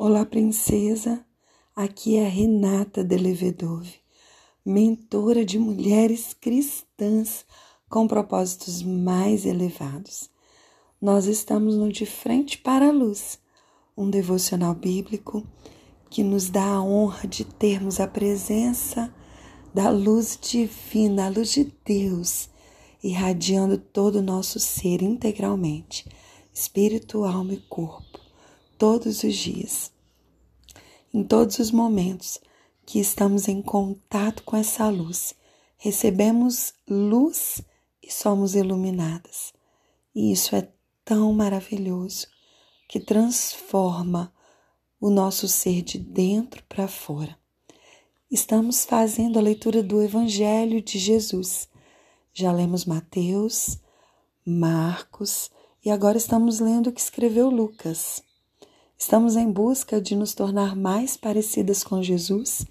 Olá, 0.00 0.24
princesa. 0.24 1.24
Aqui 1.74 2.18
é 2.18 2.26
a 2.26 2.28
Renata 2.28 3.02
Delevedove, 3.02 3.96
mentora 4.64 5.44
de 5.44 5.58
mulheres 5.58 6.32
cristãs 6.40 7.44
com 7.90 8.06
propósitos 8.06 8.80
mais 8.80 9.44
elevados. 9.44 10.30
Nós 11.02 11.26
estamos 11.26 11.74
no 11.74 11.90
De 11.90 12.06
Frente 12.06 12.58
para 12.58 12.90
a 12.90 12.92
Luz, 12.92 13.40
um 13.96 14.08
devocional 14.08 14.72
bíblico 14.72 15.44
que 16.08 16.22
nos 16.22 16.48
dá 16.48 16.74
a 16.74 16.80
honra 16.80 17.26
de 17.26 17.44
termos 17.44 17.98
a 17.98 18.06
presença 18.06 19.12
da 19.74 19.90
luz 19.90 20.38
divina, 20.40 21.26
a 21.26 21.28
luz 21.28 21.50
de 21.50 21.74
Deus, 21.84 22.48
irradiando 23.02 23.76
todo 23.76 24.20
o 24.20 24.22
nosso 24.22 24.60
ser 24.60 25.02
integralmente, 25.02 26.08
espírito, 26.54 27.24
alma 27.24 27.54
e 27.54 27.60
corpo 27.68 28.17
todos 28.78 29.24
os 29.24 29.34
dias. 29.34 29.92
Em 31.12 31.24
todos 31.24 31.58
os 31.58 31.72
momentos 31.72 32.40
que 32.86 33.00
estamos 33.00 33.48
em 33.48 33.60
contato 33.60 34.44
com 34.44 34.56
essa 34.56 34.88
luz, 34.88 35.34
recebemos 35.76 36.72
luz 36.88 37.60
e 38.02 38.10
somos 38.10 38.54
iluminadas. 38.54 39.52
E 40.14 40.32
isso 40.32 40.54
é 40.54 40.68
tão 41.04 41.32
maravilhoso 41.32 42.28
que 42.88 43.00
transforma 43.00 44.32
o 45.00 45.10
nosso 45.10 45.48
ser 45.48 45.82
de 45.82 45.98
dentro 45.98 46.62
para 46.64 46.88
fora. 46.88 47.36
Estamos 48.30 48.84
fazendo 48.84 49.38
a 49.38 49.42
leitura 49.42 49.82
do 49.82 50.02
Evangelho 50.02 50.80
de 50.82 50.98
Jesus. 50.98 51.68
Já 52.32 52.52
lemos 52.52 52.84
Mateus, 52.84 53.78
Marcos 54.44 55.50
e 55.84 55.90
agora 55.90 56.16
estamos 56.16 56.60
lendo 56.60 56.88
o 56.88 56.92
que 56.92 57.00
escreveu 57.00 57.50
Lucas. 57.50 58.22
Estamos 59.00 59.36
em 59.36 59.48
busca 59.48 60.00
de 60.00 60.16
nos 60.16 60.34
tornar 60.34 60.74
mais 60.74 61.16
parecidas 61.16 61.84
com 61.84 62.02
Jesus 62.02 62.66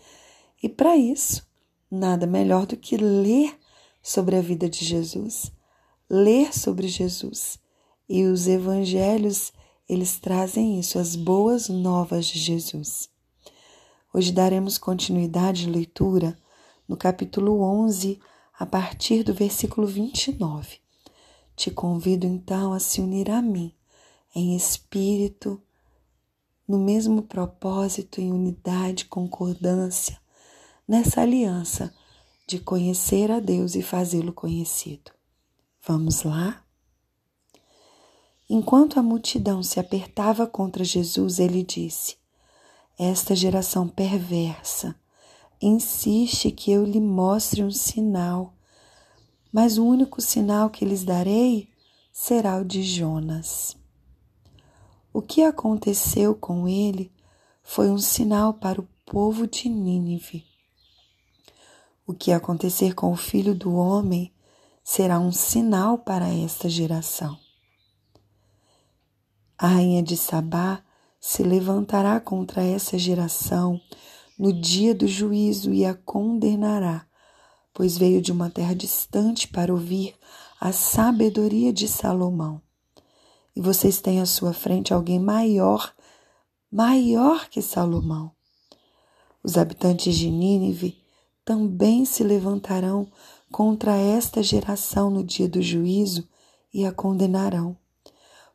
e, 0.61 0.67
para 0.67 0.97
isso, 0.97 1.47
nada 1.89 2.27
melhor 2.27 2.65
do 2.65 2.75
que 2.75 2.97
ler 2.97 3.57
sobre 4.03 4.35
a 4.35 4.41
vida 4.41 4.67
de 4.67 4.83
Jesus, 4.83 5.49
ler 6.09 6.53
sobre 6.53 6.89
Jesus. 6.89 7.57
E 8.09 8.25
os 8.25 8.45
evangelhos, 8.45 9.53
eles 9.87 10.19
trazem 10.19 10.77
isso, 10.77 10.99
as 10.99 11.15
boas 11.15 11.69
novas 11.69 12.25
de 12.25 12.39
Jesus. 12.39 13.09
Hoje 14.13 14.33
daremos 14.33 14.77
continuidade 14.77 15.65
à 15.65 15.71
leitura 15.71 16.37
no 16.85 16.97
capítulo 16.97 17.61
11, 17.61 18.19
a 18.59 18.65
partir 18.65 19.23
do 19.23 19.33
versículo 19.33 19.87
29. 19.87 20.79
Te 21.55 21.71
convido 21.71 22.27
então 22.27 22.73
a 22.73 22.79
se 22.79 22.99
unir 22.99 23.31
a 23.31 23.41
mim 23.41 23.73
em 24.35 24.55
espírito 24.57 25.61
no 26.67 26.77
mesmo 26.77 27.21
propósito, 27.21 28.19
em 28.19 28.31
unidade, 28.31 29.05
concordância, 29.05 30.19
nessa 30.87 31.21
aliança 31.21 31.93
de 32.45 32.59
conhecer 32.59 33.31
a 33.31 33.39
Deus 33.39 33.75
e 33.75 33.81
fazê-lo 33.81 34.33
conhecido. 34.33 35.11
Vamos 35.85 36.23
lá? 36.23 36.63
Enquanto 38.49 38.99
a 38.99 39.03
multidão 39.03 39.61
se 39.61 39.79
apertava 39.79 40.47
contra 40.47 40.83
Jesus, 40.83 41.39
ele 41.39 41.63
disse: 41.63 42.15
Esta 42.97 43.35
geração 43.35 43.87
perversa 43.87 44.95
insiste 45.61 46.51
que 46.51 46.71
eu 46.71 46.85
lhe 46.85 47.01
mostre 47.01 47.63
um 47.63 47.71
sinal, 47.71 48.53
mas 49.51 49.77
o 49.77 49.85
único 49.85 50.21
sinal 50.21 50.69
que 50.69 50.85
lhes 50.85 51.03
darei 51.03 51.69
será 52.11 52.57
o 52.57 52.65
de 52.65 52.83
Jonas. 52.83 53.75
O 55.13 55.21
que 55.21 55.41
aconteceu 55.41 56.35
com 56.35 56.67
ele 56.67 57.11
foi 57.63 57.89
um 57.89 57.97
sinal 57.97 58.53
para 58.53 58.79
o 58.79 58.87
povo 59.05 59.47
de 59.47 59.69
Nínive. 59.69 60.45
O 62.05 62.13
que 62.13 62.31
acontecer 62.31 62.93
com 62.93 63.11
o 63.11 63.15
filho 63.15 63.55
do 63.55 63.73
homem 63.73 64.31
será 64.83 65.19
um 65.19 65.31
sinal 65.31 65.97
para 65.97 66.27
esta 66.29 66.69
geração. 66.69 67.37
A 69.57 69.67
rainha 69.67 70.03
de 70.03 70.15
Sabá 70.15 70.83
se 71.19 71.41
levantará 71.41 72.19
contra 72.19 72.63
essa 72.63 72.97
geração 72.97 73.81
no 74.37 74.53
dia 74.53 74.93
do 74.93 75.07
juízo 75.07 75.73
e 75.73 75.83
a 75.85 75.95
condenará, 75.95 77.07
pois 77.73 77.97
veio 77.97 78.21
de 78.21 78.31
uma 78.31 78.49
terra 78.49 78.75
distante 78.75 79.47
para 79.47 79.73
ouvir 79.73 80.15
a 80.59 80.71
sabedoria 80.71 81.73
de 81.73 81.87
Salomão 81.87 82.61
e 83.57 83.59
vocês 83.59 83.99
têm 83.99 84.21
à 84.21 84.25
sua 84.27 84.53
frente 84.53 84.93
alguém 84.93 85.19
maior, 85.19 85.91
maior 86.71 87.49
que 87.49 87.59
Salomão. 87.59 88.31
Os 89.43 89.57
habitantes 89.57 90.15
de 90.15 90.29
Nínive 90.29 91.01
também 91.43 92.05
se 92.05 92.23
levantarão 92.23 93.11
contra 93.51 93.95
esta 93.95 94.43
geração 94.43 95.09
no 95.09 95.23
dia 95.23 95.49
do 95.49 95.59
juízo 95.59 96.29
e 96.71 96.85
a 96.85 96.91
condenarão, 96.91 97.75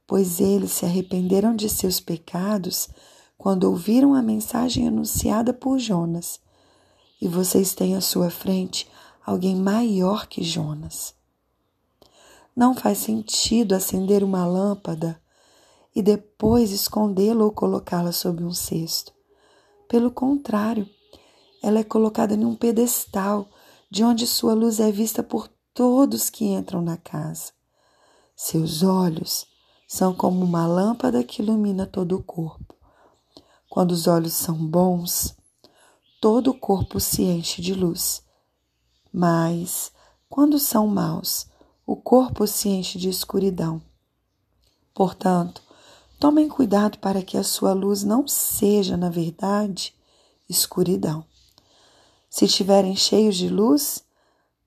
pois 0.06 0.38
eles 0.38 0.70
se 0.70 0.84
arrependeram 0.84 1.56
de 1.56 1.68
seus 1.68 1.98
pecados 1.98 2.88
quando 3.36 3.64
ouviram 3.64 4.14
a 4.14 4.22
mensagem 4.22 4.86
anunciada 4.86 5.52
por 5.52 5.80
Jonas. 5.80 6.38
E 7.20 7.26
vocês 7.26 7.74
têm 7.74 7.96
à 7.96 8.00
sua 8.00 8.30
frente 8.30 8.88
alguém 9.26 9.56
maior 9.56 10.28
que 10.28 10.44
Jonas. 10.44 11.12
Não 12.54 12.74
faz 12.74 12.98
sentido 12.98 13.74
acender 13.74 14.22
uma 14.22 14.46
lâmpada 14.46 15.20
e 15.94 16.02
depois 16.02 16.70
escondê-la 16.70 17.44
ou 17.44 17.52
colocá-la 17.52 18.12
sob 18.12 18.44
um 18.44 18.52
cesto. 18.52 19.12
Pelo 19.88 20.10
contrário, 20.10 20.88
ela 21.62 21.78
é 21.78 21.84
colocada 21.84 22.34
em 22.34 22.44
um 22.44 22.54
pedestal 22.54 23.48
de 23.90 24.04
onde 24.04 24.26
sua 24.26 24.54
luz 24.54 24.80
é 24.80 24.90
vista 24.90 25.22
por 25.22 25.48
todos 25.74 26.28
que 26.28 26.44
entram 26.44 26.82
na 26.82 26.96
casa. 26.96 27.52
Seus 28.34 28.82
olhos 28.82 29.46
são 29.86 30.14
como 30.14 30.44
uma 30.44 30.66
lâmpada 30.66 31.22
que 31.22 31.42
ilumina 31.42 31.86
todo 31.86 32.16
o 32.16 32.22
corpo. 32.22 32.74
Quando 33.68 33.92
os 33.92 34.06
olhos 34.06 34.32
são 34.32 34.56
bons, 34.56 35.36
todo 36.20 36.50
o 36.50 36.58
corpo 36.58 36.98
se 36.98 37.22
enche 37.22 37.62
de 37.62 37.74
luz. 37.74 38.22
Mas, 39.12 39.92
quando 40.28 40.58
são 40.58 40.86
maus, 40.86 41.46
o 41.92 41.96
corpo 41.96 42.46
se 42.46 42.70
enche 42.70 42.98
de 42.98 43.10
escuridão. 43.10 43.82
Portanto, 44.94 45.62
tomem 46.18 46.48
cuidado 46.48 46.98
para 46.98 47.20
que 47.20 47.36
a 47.36 47.44
sua 47.44 47.74
luz 47.74 48.02
não 48.02 48.26
seja, 48.26 48.96
na 48.96 49.10
verdade, 49.10 49.94
escuridão. 50.48 51.22
Se 52.30 52.46
estiverem 52.46 52.96
cheios 52.96 53.36
de 53.36 53.46
luz, 53.46 54.02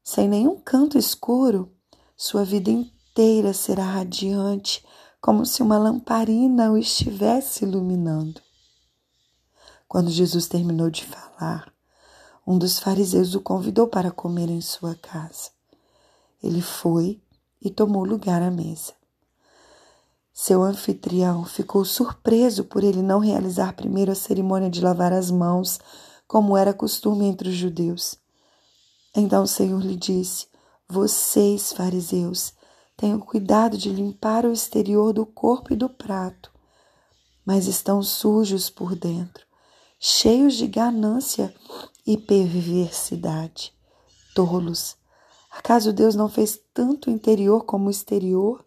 sem 0.04 0.28
nenhum 0.28 0.56
canto 0.60 1.00
escuro, 1.00 1.72
sua 2.16 2.46
vida 2.46 2.70
inteira 2.70 3.54
será 3.54 3.86
radiante, 3.86 4.86
como 5.20 5.48
se 5.48 5.64
uma 5.64 5.80
lamparina 5.80 6.72
o 6.72 6.78
estivesse 6.78 7.66
iluminando. 7.66 8.40
Quando 9.88 10.12
Jesus 10.12 10.48
terminou 10.48 10.92
de 10.92 11.04
falar, 11.04 11.74
um 12.46 12.60
dos 12.60 12.78
fariseus 12.78 13.34
o 13.34 13.42
convidou 13.42 13.88
para 13.88 14.12
comer 14.12 14.48
em 14.48 14.62
sua 14.62 14.94
casa. 14.94 15.55
Ele 16.46 16.62
foi 16.62 17.20
e 17.60 17.72
tomou 17.72 18.04
lugar 18.04 18.40
à 18.44 18.52
mesa. 18.52 18.94
Seu 20.32 20.62
anfitrião 20.62 21.44
ficou 21.44 21.84
surpreso 21.84 22.66
por 22.66 22.84
ele 22.84 23.02
não 23.02 23.18
realizar 23.18 23.74
primeiro 23.74 24.12
a 24.12 24.16
cerimônia 24.16 24.70
de 24.70 24.80
lavar 24.80 25.12
as 25.12 25.32
mãos, 25.32 25.80
como 26.28 26.56
era 26.56 26.72
costume 26.72 27.26
entre 27.26 27.50
os 27.50 27.56
judeus. 27.56 28.16
Então 29.16 29.42
o 29.42 29.48
Senhor 29.48 29.82
lhe 29.82 29.96
disse: 29.96 30.48
Vocês, 30.88 31.74
fariseus, 31.74 32.54
tenham 32.96 33.20
cuidado 33.20 33.76
de 33.76 33.90
limpar 33.90 34.46
o 34.46 34.54
exterior 34.54 35.12
do 35.12 35.26
corpo 35.26 35.74
e 35.74 35.76
do 35.76 35.90
prato, 35.90 36.52
mas 37.44 37.66
estão 37.66 38.04
sujos 38.04 38.70
por 38.70 38.96
dentro, 38.96 39.44
cheios 40.00 40.54
de 40.54 40.68
ganância 40.68 41.56
e 42.06 42.18
perversidade. 42.18 43.74
Tolos, 44.36 44.98
Acaso 45.58 45.94
Deus 45.94 46.16
não 46.16 46.28
fez 46.28 46.60
tanto 46.74 47.10
o 47.10 47.14
interior 47.14 47.64
como 47.64 47.88
o 47.88 47.90
exterior? 47.90 48.64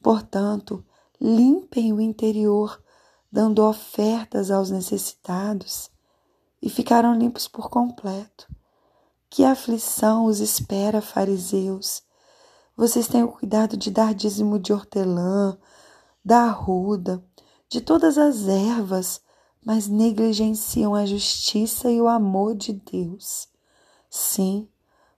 Portanto, 0.00 0.84
limpem 1.20 1.92
o 1.92 2.00
interior, 2.00 2.80
dando 3.30 3.64
ofertas 3.64 4.50
aos 4.52 4.70
necessitados, 4.70 5.90
e 6.62 6.70
ficarão 6.70 7.18
limpos 7.18 7.48
por 7.48 7.68
completo. 7.68 8.46
Que 9.28 9.44
aflição 9.44 10.26
os 10.26 10.38
espera, 10.38 11.02
fariseus! 11.02 12.00
Vocês 12.76 13.08
tenham 13.08 13.26
cuidado 13.26 13.76
de 13.76 13.90
dar 13.90 14.14
dízimo 14.14 14.60
de 14.60 14.72
hortelã, 14.72 15.58
da 16.24 16.42
arruda, 16.42 17.22
de 17.68 17.80
todas 17.80 18.16
as 18.16 18.46
ervas, 18.46 19.20
mas 19.64 19.88
negligenciam 19.88 20.94
a 20.94 21.04
justiça 21.04 21.90
e 21.90 22.00
o 22.00 22.06
amor 22.06 22.54
de 22.54 22.72
Deus. 22.72 23.48
Sim, 24.08 24.68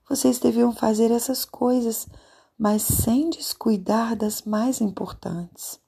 vocês 0.09 0.39
deviam 0.39 0.73
fazer 0.73 1.11
essas 1.11 1.45
coisas, 1.45 2.07
mas 2.59 2.83
sem 2.83 3.31
descuidar 3.31 4.17
das 4.17 4.43
mais 4.43 4.81
importantes. 4.81 5.79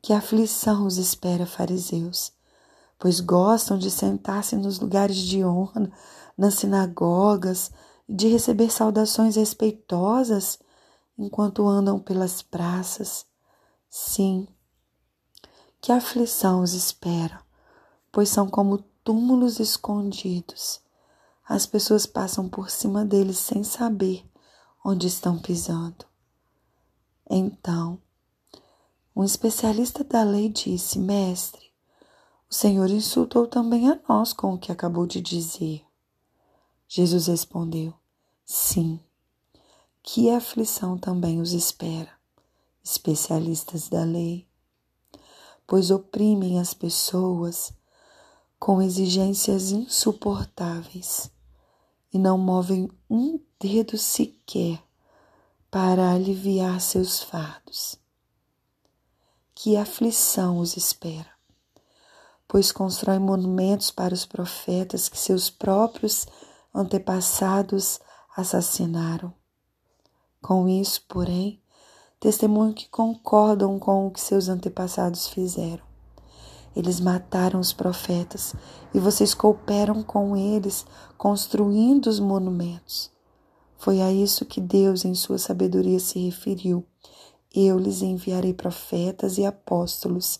Que 0.00 0.12
aflição 0.12 0.86
os 0.86 0.96
espera, 0.96 1.46
fariseus, 1.46 2.32
pois 2.98 3.20
gostam 3.20 3.78
de 3.78 3.90
sentar-se 3.90 4.56
nos 4.56 4.80
lugares 4.80 5.16
de 5.16 5.44
honra, 5.44 5.92
nas 6.36 6.54
sinagogas, 6.54 7.70
e 8.08 8.14
de 8.14 8.28
receber 8.28 8.70
saudações 8.70 9.36
respeitosas 9.36 10.58
enquanto 11.16 11.68
andam 11.68 11.98
pelas 11.98 12.42
praças. 12.42 13.24
Sim, 13.88 14.48
que 15.80 15.92
aflição 15.92 16.62
os 16.62 16.72
espera, 16.74 17.40
pois 18.10 18.28
são 18.28 18.48
como 18.48 18.78
túmulos 19.04 19.60
escondidos. 19.60 20.80
As 21.48 21.66
pessoas 21.66 22.06
passam 22.06 22.48
por 22.48 22.70
cima 22.70 23.04
deles 23.04 23.38
sem 23.38 23.64
saber 23.64 24.24
onde 24.84 25.06
estão 25.06 25.38
pisando. 25.38 26.04
Então, 27.28 28.00
um 29.14 29.24
especialista 29.24 30.04
da 30.04 30.22
lei 30.22 30.48
disse: 30.48 30.98
Mestre, 30.98 31.72
o 32.50 32.54
Senhor 32.54 32.88
insultou 32.90 33.46
também 33.46 33.90
a 33.90 33.98
nós 34.08 34.32
com 34.32 34.54
o 34.54 34.58
que 34.58 34.70
acabou 34.70 35.06
de 35.06 35.20
dizer. 35.20 35.84
Jesus 36.86 37.26
respondeu: 37.26 37.92
Sim, 38.44 39.00
que 40.02 40.30
aflição 40.30 40.96
também 40.96 41.40
os 41.40 41.52
espera, 41.52 42.10
especialistas 42.84 43.88
da 43.88 44.04
lei, 44.04 44.46
pois 45.66 45.90
oprimem 45.90 46.60
as 46.60 46.74
pessoas 46.74 47.72
com 48.62 48.80
exigências 48.80 49.72
insuportáveis 49.72 51.28
e 52.14 52.16
não 52.16 52.38
movem 52.38 52.88
um 53.10 53.40
dedo 53.58 53.98
sequer 53.98 54.80
para 55.68 56.12
aliviar 56.12 56.80
seus 56.80 57.20
fardos. 57.20 57.98
Que 59.52 59.76
aflição 59.76 60.60
os 60.60 60.76
espera, 60.76 61.26
pois 62.46 62.70
constroem 62.70 63.18
monumentos 63.18 63.90
para 63.90 64.14
os 64.14 64.24
profetas 64.24 65.08
que 65.08 65.18
seus 65.18 65.50
próprios 65.50 66.24
antepassados 66.72 67.98
assassinaram. 68.36 69.34
Com 70.40 70.68
isso, 70.68 71.02
porém, 71.08 71.60
testemunho 72.20 72.74
que 72.74 72.88
concordam 72.88 73.76
com 73.80 74.06
o 74.06 74.10
que 74.12 74.20
seus 74.20 74.48
antepassados 74.48 75.26
fizeram. 75.26 75.91
Eles 76.74 77.00
mataram 77.00 77.60
os 77.60 77.72
profetas 77.72 78.54
e 78.94 78.98
vocês 78.98 79.34
cooperam 79.34 80.02
com 80.02 80.36
eles, 80.36 80.86
construindo 81.18 82.06
os 82.06 82.18
monumentos. 82.18 83.10
Foi 83.76 84.00
a 84.00 84.12
isso 84.12 84.44
que 84.44 84.60
Deus, 84.60 85.04
em 85.04 85.14
sua 85.14 85.38
sabedoria, 85.38 85.98
se 85.98 86.18
referiu. 86.18 86.86
Eu 87.54 87.78
lhes 87.78 88.00
enviarei 88.00 88.54
profetas 88.54 89.38
e 89.38 89.44
apóstolos, 89.44 90.38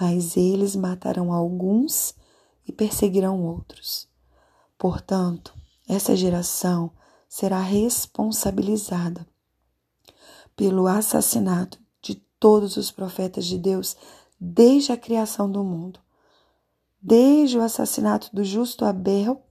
mas 0.00 0.36
eles 0.36 0.74
matarão 0.74 1.32
alguns 1.32 2.14
e 2.66 2.72
perseguirão 2.72 3.44
outros. 3.44 4.08
Portanto, 4.78 5.54
essa 5.88 6.16
geração 6.16 6.90
será 7.28 7.60
responsabilizada 7.60 9.26
pelo 10.56 10.86
assassinato 10.86 11.78
de 12.02 12.14
todos 12.40 12.76
os 12.76 12.90
profetas 12.90 13.44
de 13.44 13.58
Deus 13.58 13.96
desde 14.40 14.92
a 14.92 14.96
criação 14.96 15.50
do 15.50 15.62
mundo, 15.62 16.00
desde 17.00 17.58
o 17.58 17.62
assassinato 17.62 18.34
do 18.34 18.42
justo 18.42 18.84
Abel 18.84 19.44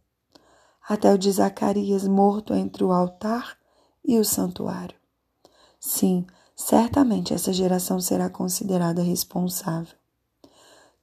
até 0.88 1.14
o 1.14 1.18
de 1.18 1.32
Zacarias 1.32 2.08
morto 2.08 2.54
entre 2.54 2.84
o 2.84 2.92
altar 2.92 3.56
e 4.04 4.18
o 4.18 4.26
santuário. 4.26 4.98
Sim, 5.80 6.26
certamente 6.56 7.34
essa 7.34 7.54
geração 7.54 8.00
será 8.00 8.30
considerada 8.30 9.04
responsável. 9.04 9.96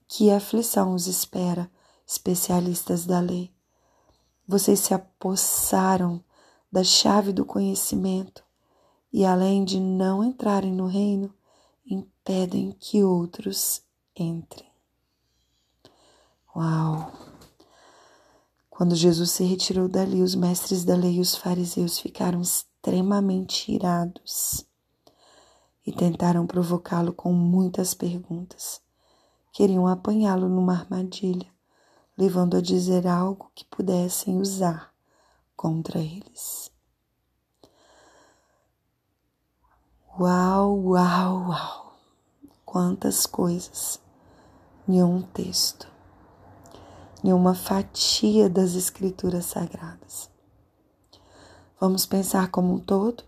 Que 0.09 0.31
aflição 0.31 0.93
os 0.93 1.07
espera, 1.07 1.71
especialistas 2.05 3.07
da 3.07 3.21
lei. 3.21 3.53
Vocês 4.47 4.81
se 4.81 4.93
apossaram 4.93 6.23
da 6.71 6.83
chave 6.83 7.33
do 7.33 7.45
conhecimento 7.45 8.45
e, 9.13 9.25
além 9.25 9.65
de 9.65 9.81
não 9.81 10.23
entrarem 10.23 10.73
no 10.73 10.87
reino, 10.87 11.33
impedem 12.27 12.73
que 12.73 13.05
outros 13.05 13.81
entrem. 14.17 14.69
Uau! 16.57 17.13
Quando 18.69 18.97
Jesus 18.97 19.31
se 19.31 19.45
retirou 19.45 19.89
dali, 19.89 20.21
os 20.21 20.35
mestres 20.35 20.85
da 20.85 20.97
lei 20.97 21.15
e 21.15 21.21
os 21.21 21.37
fariseus 21.37 22.01
ficaram 22.01 22.43
extremamente 22.43 23.71
irados 23.71 24.67
e 25.87 25.93
tentaram 25.93 26.49
provocá-lo 26.49 27.13
com 27.13 27.33
muitas 27.33 27.95
perguntas. 27.95 28.81
Queriam 29.53 29.87
apanhá-lo 29.87 30.49
numa 30.49 30.75
armadilha, 30.75 31.49
levando 32.19 32.57
a 32.57 32.61
dizer 32.61 33.07
algo 33.07 33.53
que 33.55 33.65
pudessem 33.67 34.41
usar 34.41 34.93
contra 35.57 36.01
eles. 36.01 36.73
Uau, 40.19 40.77
uau, 40.81 41.51
uau! 41.51 41.86
Quantas 42.79 43.25
coisas 43.25 43.99
em 44.87 45.03
um 45.03 45.23
texto 45.23 45.91
em 47.25 47.33
uma 47.33 47.55
fatia 47.55 48.51
das 48.51 48.75
Escrituras 48.75 49.47
Sagradas. 49.47 50.29
Vamos 51.81 52.05
pensar 52.05 52.51
como 52.51 52.75
um 52.75 52.79
todo? 52.79 53.25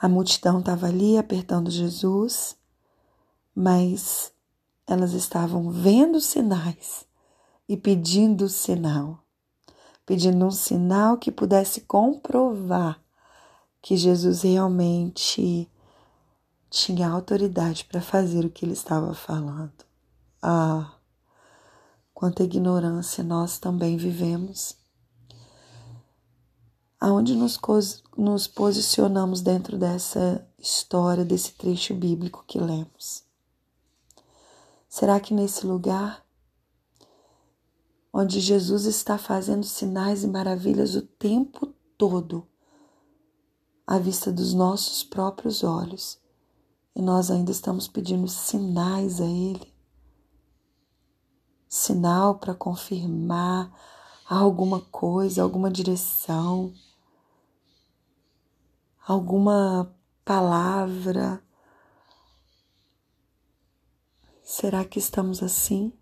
A 0.00 0.08
multidão 0.08 0.60
estava 0.60 0.86
ali 0.86 1.18
apertando 1.18 1.72
Jesus, 1.72 2.56
mas 3.52 4.32
elas 4.86 5.12
estavam 5.12 5.72
vendo 5.72 6.20
sinais 6.20 7.04
e 7.68 7.76
pedindo 7.76 8.48
sinal, 8.48 9.18
pedindo 10.06 10.46
um 10.46 10.52
sinal 10.52 11.18
que 11.18 11.32
pudesse 11.32 11.80
comprovar 11.80 13.02
que 13.80 13.96
Jesus 13.96 14.42
realmente 14.42 15.68
tinha 16.72 17.06
autoridade 17.06 17.84
para 17.84 18.00
fazer 18.00 18.46
o 18.46 18.50
que 18.50 18.64
ele 18.64 18.72
estava 18.72 19.12
falando. 19.12 19.84
Ah, 20.40 20.94
quanta 22.14 22.42
ignorância 22.42 23.22
nós 23.22 23.58
também 23.58 23.98
vivemos. 23.98 24.74
Aonde 26.98 27.34
nos, 27.34 27.60
nos 28.16 28.46
posicionamos 28.46 29.42
dentro 29.42 29.76
dessa 29.76 30.48
história, 30.58 31.26
desse 31.26 31.52
trecho 31.52 31.94
bíblico 31.94 32.42
que 32.46 32.58
lemos? 32.58 33.22
Será 34.88 35.20
que 35.20 35.34
nesse 35.34 35.66
lugar, 35.66 36.24
onde 38.10 38.40
Jesus 38.40 38.86
está 38.86 39.18
fazendo 39.18 39.64
sinais 39.66 40.24
e 40.24 40.26
maravilhas 40.26 40.94
o 40.94 41.02
tempo 41.02 41.74
todo, 41.98 42.48
à 43.86 43.98
vista 43.98 44.32
dos 44.32 44.54
nossos 44.54 45.04
próprios 45.04 45.62
olhos, 45.62 46.21
e 46.94 47.02
nós 47.02 47.30
ainda 47.30 47.50
estamos 47.50 47.88
pedindo 47.88 48.28
sinais 48.28 49.20
a 49.20 49.26
Ele? 49.26 49.72
sinal 51.72 52.34
para 52.34 52.54
confirmar 52.54 53.72
alguma 54.28 54.78
coisa, 54.78 55.42
alguma 55.42 55.70
direção, 55.70 56.70
alguma 59.06 59.96
palavra. 60.22 61.42
Será 64.44 64.84
que 64.84 64.98
estamos 64.98 65.42
assim? 65.42 65.94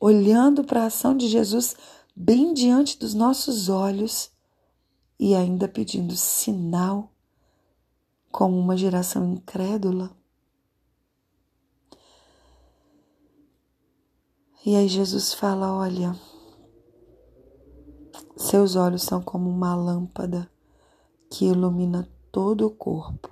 Olhando 0.00 0.64
para 0.64 0.84
a 0.84 0.86
ação 0.86 1.14
de 1.14 1.28
Jesus 1.28 1.76
bem 2.16 2.54
diante 2.54 2.98
dos 2.98 3.12
nossos 3.12 3.68
olhos 3.68 4.30
e 5.20 5.34
ainda 5.34 5.68
pedindo 5.68 6.16
sinal, 6.16 7.12
como 8.36 8.58
uma 8.58 8.76
geração 8.76 9.32
incrédula? 9.32 10.14
E 14.66 14.76
aí 14.76 14.86
Jesus 14.88 15.32
fala: 15.32 15.72
Olha, 15.72 16.14
seus 18.36 18.76
olhos 18.76 19.04
são 19.04 19.22
como 19.22 19.48
uma 19.48 19.74
lâmpada 19.74 20.50
que 21.30 21.46
ilumina 21.46 22.06
todo 22.30 22.66
o 22.66 22.70
corpo. 22.70 23.30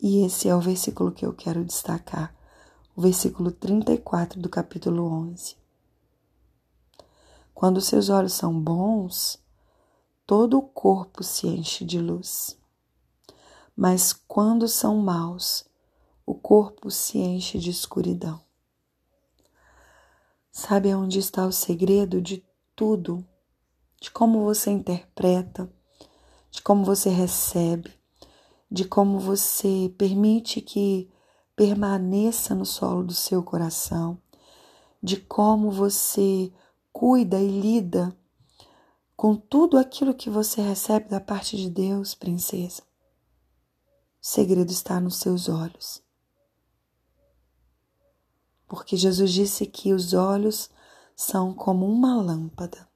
E 0.00 0.24
esse 0.24 0.48
é 0.48 0.54
o 0.54 0.60
versículo 0.60 1.10
que 1.10 1.26
eu 1.26 1.32
quero 1.32 1.64
destacar, 1.64 2.36
o 2.94 3.02
versículo 3.02 3.50
34 3.50 4.40
do 4.40 4.48
capítulo 4.48 5.10
11. 5.10 5.56
Quando 7.52 7.80
seus 7.80 8.10
olhos 8.10 8.32
são 8.32 8.60
bons, 8.60 9.43
todo 10.26 10.58
o 10.58 10.62
corpo 10.62 11.22
se 11.22 11.46
enche 11.46 11.84
de 11.84 11.98
luz. 11.98 12.58
Mas 13.76 14.12
quando 14.12 14.66
são 14.66 14.96
maus, 14.96 15.64
o 16.24 16.34
corpo 16.34 16.90
se 16.90 17.18
enche 17.18 17.58
de 17.58 17.70
escuridão. 17.70 18.40
Sabe 20.50 20.94
onde 20.94 21.18
está 21.18 21.46
o 21.46 21.52
segredo 21.52 22.22
de 22.22 22.44
tudo? 22.74 23.26
De 24.00 24.10
como 24.10 24.44
você 24.44 24.70
interpreta, 24.70 25.70
de 26.50 26.62
como 26.62 26.84
você 26.84 27.10
recebe, 27.10 27.92
de 28.70 28.84
como 28.84 29.18
você 29.18 29.92
permite 29.98 30.60
que 30.60 31.10
permaneça 31.56 32.54
no 32.54 32.64
solo 32.64 33.04
do 33.04 33.14
seu 33.14 33.42
coração, 33.42 34.18
de 35.02 35.16
como 35.16 35.70
você 35.70 36.52
cuida 36.92 37.38
e 37.40 37.48
lida 37.60 38.16
com 39.16 39.36
tudo 39.36 39.78
aquilo 39.78 40.14
que 40.14 40.28
você 40.28 40.60
recebe 40.60 41.08
da 41.08 41.20
parte 41.20 41.56
de 41.56 41.70
Deus, 41.70 42.14
princesa. 42.14 42.82
O 44.20 44.26
segredo 44.26 44.70
está 44.70 45.00
nos 45.00 45.16
seus 45.16 45.48
olhos. 45.48 46.02
Porque 48.66 48.96
Jesus 48.96 49.32
disse 49.32 49.66
que 49.66 49.92
os 49.92 50.14
olhos 50.14 50.70
são 51.14 51.54
como 51.54 51.86
uma 51.86 52.20
lâmpada. 52.20 52.88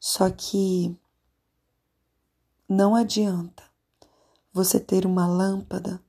Só 0.00 0.28
que 0.30 0.98
não 2.68 2.94
adianta 2.94 3.62
você 4.52 4.78
ter 4.78 5.06
uma 5.06 5.26
lâmpada 5.26 6.02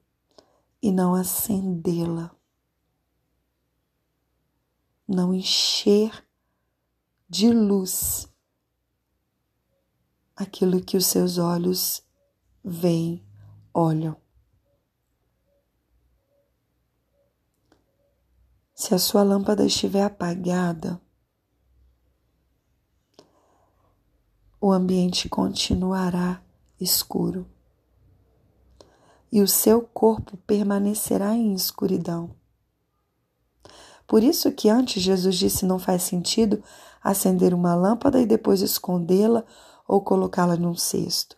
e 0.82 0.92
não 0.92 1.16
acendê-la, 1.16 2.36
não 5.08 5.34
encher 5.34 6.26
de 7.30 7.52
luz 7.52 8.28
aquilo 10.36 10.82
que 10.82 10.98
os 10.98 11.06
seus 11.06 11.38
olhos 11.38 12.04
veem, 12.64 13.24
olham. 13.74 14.18
Se 18.74 18.94
a 18.94 19.00
sua 19.00 19.24
lâmpada 19.24 19.66
estiver 19.66 20.04
apagada, 20.04 21.02
o 24.60 24.72
ambiente 24.72 25.30
continuará 25.30 26.44
escuro 26.80 27.50
e 29.32 29.42
o 29.42 29.48
seu 29.48 29.82
corpo 29.82 30.38
permanecerá 30.38 31.36
em 31.36 31.54
escuridão. 31.54 32.36
Por 34.08 34.24
isso 34.24 34.52
que 34.52 34.70
antes 34.70 35.02
Jesus 35.02 35.36
disse 35.36 35.66
não 35.66 35.80
faz 35.80 36.04
sentido 36.04 36.62
acender 37.04 37.54
uma 37.54 37.76
lâmpada 37.76 38.20
e 38.20 38.26
depois 38.26 38.62
escondê-la 38.62 39.44
ou 39.88 40.02
colocá-la 40.02 40.56
num 40.56 40.76
cesto. 40.76 41.38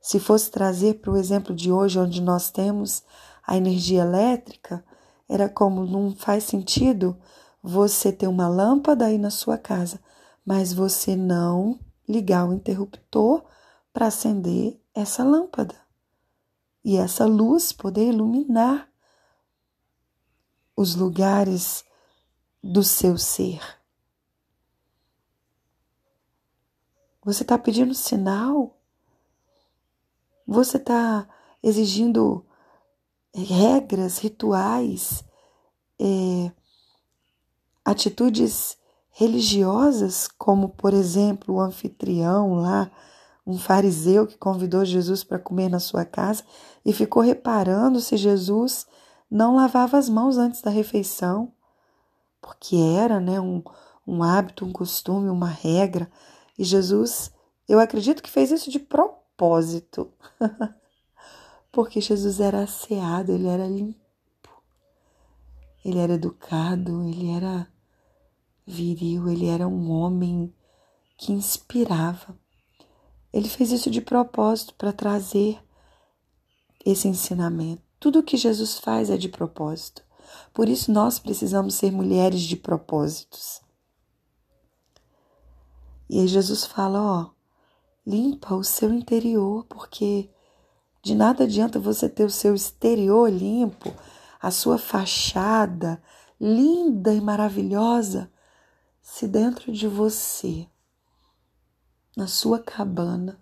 Se 0.00 0.18
fosse 0.18 0.50
trazer 0.50 0.94
para 0.94 1.12
o 1.12 1.16
exemplo 1.16 1.54
de 1.54 1.70
hoje, 1.70 1.98
onde 1.98 2.22
nós 2.22 2.50
temos 2.50 3.02
a 3.46 3.56
energia 3.56 4.02
elétrica, 4.02 4.84
era 5.28 5.48
como 5.48 5.84
não 5.84 6.14
faz 6.14 6.44
sentido 6.44 7.16
você 7.62 8.12
ter 8.12 8.26
uma 8.26 8.48
lâmpada 8.48 9.06
aí 9.06 9.18
na 9.18 9.30
sua 9.30 9.58
casa, 9.58 10.00
mas 10.44 10.72
você 10.72 11.14
não 11.14 11.78
ligar 12.08 12.48
o 12.48 12.54
interruptor 12.54 13.44
para 13.92 14.06
acender 14.06 14.80
essa 14.94 15.22
lâmpada. 15.22 15.74
E 16.84 16.96
essa 16.96 17.26
luz 17.26 17.72
poder 17.72 18.08
iluminar 18.08 18.88
os 20.74 20.94
lugares 20.94 21.84
do 22.62 22.82
seu 22.82 23.16
ser. 23.16 23.60
Você 27.24 27.42
está 27.42 27.58
pedindo 27.58 27.94
sinal? 27.94 28.76
Você 30.46 30.78
está 30.78 31.28
exigindo 31.62 32.44
regras, 33.34 34.18
rituais, 34.18 35.22
é, 36.00 36.50
atitudes 37.84 38.78
religiosas, 39.10 40.28
como 40.28 40.68
por 40.68 40.94
exemplo 40.94 41.56
o 41.56 41.60
anfitrião 41.60 42.54
lá, 42.54 42.90
um 43.46 43.58
fariseu 43.58 44.26
que 44.26 44.36
convidou 44.36 44.84
Jesus 44.84 45.24
para 45.24 45.38
comer 45.38 45.68
na 45.68 45.80
sua 45.80 46.04
casa 46.04 46.44
e 46.84 46.92
ficou 46.92 47.22
reparando 47.22 48.00
se 48.00 48.16
Jesus 48.16 48.86
não 49.30 49.56
lavava 49.56 49.98
as 49.98 50.08
mãos 50.08 50.38
antes 50.38 50.62
da 50.62 50.70
refeição, 50.70 51.52
porque 52.40 52.76
era 52.76 53.20
né, 53.20 53.40
um, 53.40 53.62
um 54.06 54.22
hábito, 54.22 54.64
um 54.64 54.72
costume, 54.72 55.28
uma 55.28 55.48
regra. 55.48 56.10
E 56.58 56.64
Jesus, 56.64 57.30
eu 57.68 57.78
acredito 57.78 58.22
que 58.22 58.30
fez 58.30 58.50
isso 58.50 58.70
de 58.70 58.78
propósito. 58.78 60.12
porque 61.70 62.00
Jesus 62.00 62.40
era 62.40 62.62
asseado, 62.62 63.30
ele 63.30 63.46
era 63.46 63.66
limpo, 63.66 64.62
ele 65.84 65.98
era 65.98 66.14
educado, 66.14 67.04
ele 67.04 67.30
era 67.30 67.68
viril, 68.66 69.28
ele 69.28 69.46
era 69.46 69.68
um 69.68 69.90
homem 69.90 70.52
que 71.16 71.32
inspirava. 71.32 72.36
Ele 73.32 73.48
fez 73.48 73.70
isso 73.70 73.90
de 73.90 74.00
propósito 74.00 74.74
para 74.74 74.92
trazer 74.92 75.62
esse 76.84 77.06
ensinamento. 77.06 77.82
Tudo 78.00 78.20
o 78.20 78.22
que 78.22 78.36
Jesus 78.36 78.78
faz 78.78 79.10
é 79.10 79.16
de 79.16 79.28
propósito. 79.28 80.02
Por 80.52 80.68
isso 80.68 80.92
nós 80.92 81.18
precisamos 81.18 81.74
ser 81.74 81.90
mulheres 81.92 82.40
de 82.40 82.56
propósitos. 82.56 83.60
E 86.08 86.20
aí 86.20 86.26
Jesus 86.26 86.64
fala, 86.64 87.00
ó, 87.00 87.30
limpa 88.06 88.54
o 88.54 88.64
seu 88.64 88.92
interior, 88.92 89.64
porque 89.64 90.30
de 91.02 91.14
nada 91.14 91.44
adianta 91.44 91.78
você 91.78 92.08
ter 92.08 92.24
o 92.24 92.30
seu 92.30 92.54
exterior 92.54 93.30
limpo, 93.30 93.94
a 94.40 94.50
sua 94.50 94.78
fachada 94.78 96.02
linda 96.40 97.12
e 97.12 97.20
maravilhosa, 97.20 98.30
se 99.02 99.26
dentro 99.26 99.72
de 99.72 99.88
você, 99.88 100.68
na 102.16 102.26
sua 102.26 102.60
cabana, 102.60 103.40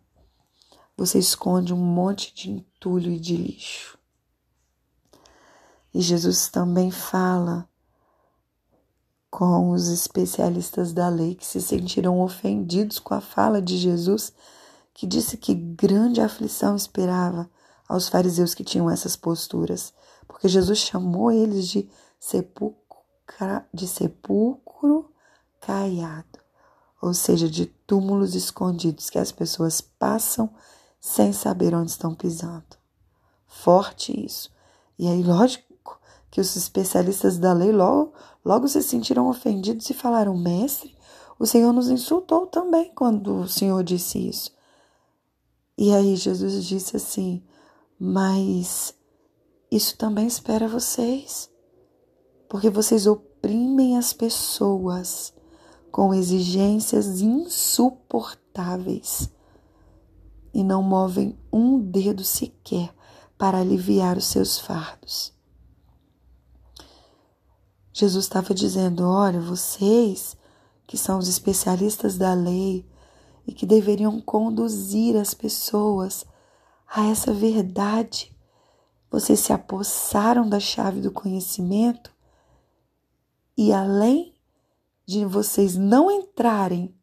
você 0.96 1.18
esconde 1.18 1.74
um 1.74 1.76
monte 1.76 2.34
de 2.34 2.50
entulho 2.50 3.10
e 3.10 3.20
de 3.20 3.36
lixo. 3.36 3.95
E 5.96 6.02
Jesus 6.02 6.48
também 6.48 6.90
fala 6.90 7.66
com 9.30 9.70
os 9.70 9.88
especialistas 9.88 10.92
da 10.92 11.08
lei 11.08 11.34
que 11.34 11.46
se 11.46 11.58
sentiram 11.58 12.20
ofendidos 12.20 12.98
com 12.98 13.14
a 13.14 13.20
fala 13.22 13.62
de 13.62 13.78
Jesus, 13.78 14.30
que 14.92 15.06
disse 15.06 15.38
que 15.38 15.54
grande 15.54 16.20
aflição 16.20 16.76
esperava 16.76 17.48
aos 17.88 18.10
fariseus 18.10 18.54
que 18.54 18.62
tinham 18.62 18.90
essas 18.90 19.16
posturas, 19.16 19.94
porque 20.28 20.48
Jesus 20.48 20.80
chamou 20.80 21.32
eles 21.32 21.66
de 21.66 21.88
sepulcro, 22.20 22.76
de 23.72 23.88
sepulcro 23.88 25.10
caiado, 25.62 26.38
ou 27.00 27.14
seja, 27.14 27.48
de 27.48 27.64
túmulos 27.64 28.34
escondidos 28.34 29.08
que 29.08 29.18
as 29.18 29.32
pessoas 29.32 29.80
passam 29.80 30.50
sem 31.00 31.32
saber 31.32 31.74
onde 31.74 31.90
estão 31.90 32.14
pisando. 32.14 32.76
Forte 33.46 34.12
isso. 34.26 34.54
E 34.98 35.08
aí, 35.08 35.22
lógico 35.22 35.66
que 36.36 36.40
os 36.42 36.54
especialistas 36.54 37.38
da 37.38 37.54
lei 37.54 37.72
logo, 37.72 38.12
logo 38.44 38.68
se 38.68 38.82
sentiram 38.82 39.26
ofendidos 39.26 39.88
e 39.88 39.94
falaram: 39.94 40.36
Mestre, 40.36 40.94
o 41.38 41.46
Senhor 41.46 41.72
nos 41.72 41.88
insultou 41.88 42.46
também 42.46 42.92
quando 42.94 43.40
o 43.40 43.48
Senhor 43.48 43.82
disse 43.82 44.18
isso. 44.18 44.54
E 45.78 45.94
aí 45.94 46.14
Jesus 46.14 46.62
disse 46.66 46.94
assim: 46.94 47.42
mas 47.98 48.94
isso 49.70 49.96
também 49.96 50.26
espera 50.26 50.68
vocês, 50.68 51.50
porque 52.50 52.68
vocês 52.68 53.06
oprimem 53.06 53.96
as 53.96 54.12
pessoas 54.12 55.32
com 55.90 56.12
exigências 56.12 57.22
insuportáveis 57.22 59.30
e 60.52 60.62
não 60.62 60.82
movem 60.82 61.38
um 61.50 61.80
dedo 61.80 62.22
sequer 62.22 62.94
para 63.38 63.60
aliviar 63.60 64.18
os 64.18 64.26
seus 64.26 64.58
fardos. 64.58 65.34
Jesus 67.98 68.26
estava 68.26 68.52
dizendo: 68.52 69.08
olha, 69.08 69.40
vocês 69.40 70.36
que 70.86 70.98
são 70.98 71.18
os 71.18 71.28
especialistas 71.28 72.18
da 72.18 72.34
lei 72.34 72.86
e 73.46 73.54
que 73.54 73.64
deveriam 73.64 74.20
conduzir 74.20 75.16
as 75.16 75.32
pessoas 75.32 76.26
a 76.86 77.06
essa 77.06 77.32
verdade. 77.32 78.36
Vocês 79.10 79.40
se 79.40 79.50
apossaram 79.50 80.46
da 80.46 80.60
chave 80.60 81.00
do 81.00 81.10
conhecimento 81.10 82.14
e 83.56 83.72
além 83.72 84.34
de 85.06 85.24
vocês 85.24 85.74
não 85.74 86.10
entrarem 86.10 86.94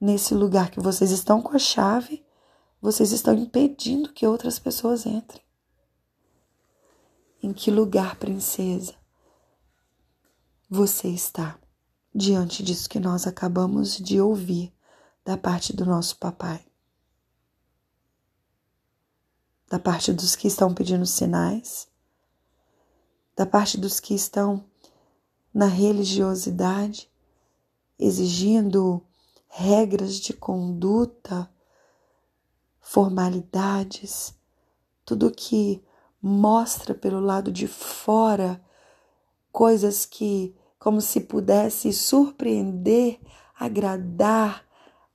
nesse 0.00 0.34
lugar 0.34 0.72
que 0.72 0.80
vocês 0.80 1.12
estão 1.12 1.40
com 1.40 1.54
a 1.54 1.60
chave, 1.60 2.26
vocês 2.80 3.12
estão 3.12 3.34
impedindo 3.34 4.12
que 4.12 4.26
outras 4.26 4.58
pessoas 4.58 5.06
entrem. 5.06 5.42
Em 7.40 7.52
que 7.52 7.70
lugar, 7.70 8.16
princesa, 8.16 8.94
você 10.74 11.08
está 11.08 11.58
diante 12.14 12.62
disso 12.62 12.88
que 12.88 12.98
nós 12.98 13.26
acabamos 13.26 13.98
de 13.98 14.18
ouvir 14.18 14.72
da 15.22 15.36
parte 15.36 15.76
do 15.76 15.84
nosso 15.84 16.16
papai? 16.16 16.64
da 19.68 19.78
parte 19.78 20.12
dos 20.12 20.36
que 20.36 20.48
estão 20.48 20.74
pedindo 20.74 21.06
sinais, 21.06 21.88
da 23.34 23.46
parte 23.46 23.78
dos 23.78 24.00
que 24.00 24.14
estão 24.14 24.62
na 25.52 25.64
religiosidade, 25.64 27.10
exigindo 27.98 29.02
regras 29.48 30.16
de 30.16 30.34
conduta 30.34 31.50
formalidades, 32.82 34.34
tudo 35.06 35.30
que 35.30 35.82
mostra 36.20 36.94
pelo 36.94 37.20
lado 37.20 37.50
de 37.50 37.66
fora 37.66 38.62
coisas 39.52 40.04
que, 40.04 40.54
como 40.82 41.00
se 41.00 41.20
pudesse 41.20 41.92
surpreender, 41.92 43.20
agradar 43.56 44.66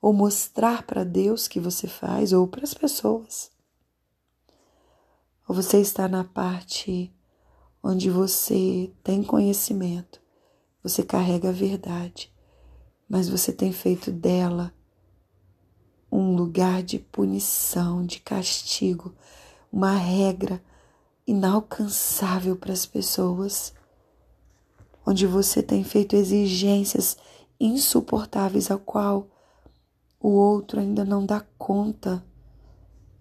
ou 0.01 0.13
mostrar 0.13 0.83
para 0.83 1.03
Deus 1.03 1.45
que 1.45 1.59
você 1.59 1.89
faz 1.89 2.31
ou 2.31 2.47
para 2.47 2.63
as 2.63 2.73
pessoas. 2.73 3.51
Ou 5.45 5.53
você 5.53 5.81
está 5.81 6.07
na 6.07 6.23
parte 6.23 7.13
onde 7.83 8.09
você 8.09 8.93
tem 9.03 9.21
conhecimento, 9.21 10.21
você 10.81 11.03
carrega 11.03 11.49
a 11.49 11.51
verdade, 11.51 12.33
mas 13.09 13.27
você 13.27 13.51
tem 13.51 13.73
feito 13.73 14.09
dela 14.09 14.73
um 16.09 16.33
lugar 16.33 16.81
de 16.81 16.97
punição, 16.97 18.05
de 18.05 18.21
castigo, 18.21 19.13
uma 19.69 19.97
regra 19.97 20.63
inalcançável 21.27 22.55
para 22.55 22.71
as 22.71 22.85
pessoas, 22.85 23.75
onde 25.07 25.25
você 25.25 25.63
tem 25.63 25.85
feito 25.85 26.17
exigências 26.17 27.15
insuportáveis 27.57 28.69
a 28.69 28.77
qual 28.77 29.29
o 30.19 30.27
outro 30.27 30.81
ainda 30.81 31.05
não 31.05 31.25
dá 31.25 31.45
conta. 31.57 32.21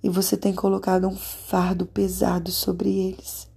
E 0.03 0.09
você 0.09 0.37
tem 0.37 0.53
colocado 0.53 1.07
um 1.07 1.15
fardo 1.17 1.87
pesado 1.87 2.51
sobre 2.51 2.91
eles, 2.91 3.49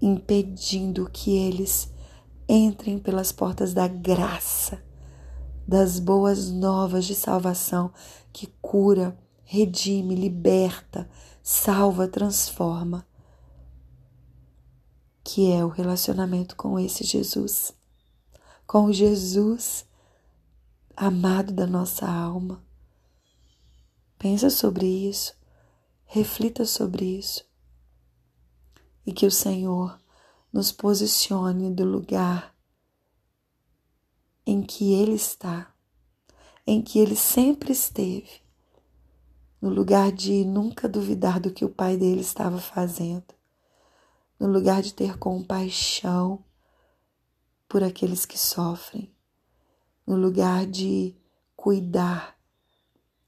impedindo 0.00 1.10
que 1.12 1.36
eles 1.36 1.92
entrem 2.48 2.96
pelas 3.00 3.32
portas 3.32 3.74
da 3.74 3.88
graça, 3.88 4.80
das 5.66 5.98
boas 5.98 6.48
novas 6.48 7.06
de 7.06 7.16
salvação 7.16 7.92
que 8.32 8.46
cura, 8.62 9.18
redime, 9.42 10.14
liberta, 10.14 11.08
salva, 11.42 12.06
transforma, 12.06 13.04
que 15.24 15.50
é 15.50 15.64
o 15.64 15.68
relacionamento 15.68 16.54
com 16.54 16.78
esse 16.78 17.02
Jesus, 17.02 17.74
com 18.66 18.84
o 18.84 18.92
Jesus 18.92 19.86
amado 20.94 21.52
da 21.52 21.66
nossa 21.66 22.06
alma. 22.06 22.62
Pensa 24.18 24.50
sobre 24.50 24.86
isso, 24.86 25.34
reflita 26.04 26.64
sobre 26.64 27.04
isso. 27.18 27.44
E 29.06 29.12
que 29.12 29.26
o 29.26 29.30
Senhor 29.30 29.98
nos 30.52 30.70
posicione 30.70 31.70
do 31.70 31.84
lugar 31.84 32.54
em 34.46 34.62
que 34.62 34.94
Ele 34.94 35.14
está, 35.14 35.74
em 36.66 36.80
que 36.80 36.98
Ele 36.98 37.16
sempre 37.16 37.72
esteve 37.72 38.44
no 39.60 39.70
lugar 39.70 40.12
de 40.12 40.44
nunca 40.44 40.86
duvidar 40.86 41.40
do 41.40 41.50
que 41.50 41.64
o 41.64 41.70
pai 41.70 41.96
dele 41.96 42.20
estava 42.20 42.60
fazendo, 42.60 43.33
no 44.44 44.50
lugar 44.50 44.82
de 44.82 44.92
ter 44.92 45.16
compaixão 45.16 46.44
por 47.66 47.82
aqueles 47.82 48.26
que 48.26 48.36
sofrem, 48.36 49.10
no 50.06 50.16
lugar 50.16 50.66
de 50.66 51.16
cuidar 51.56 52.36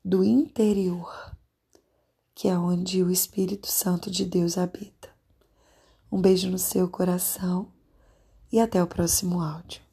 do 0.04 0.22
interior, 0.22 1.34
que 2.34 2.48
é 2.48 2.58
onde 2.58 3.02
o 3.02 3.10
Espírito 3.10 3.66
Santo 3.66 4.10
de 4.10 4.26
Deus 4.26 4.58
habita. 4.58 5.08
Um 6.12 6.20
beijo 6.20 6.50
no 6.50 6.58
seu 6.58 6.86
coração 6.86 7.72
e 8.52 8.60
até 8.60 8.82
o 8.82 8.86
próximo 8.86 9.40
áudio. 9.40 9.85